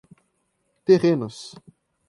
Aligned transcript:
terrenos 0.87 1.43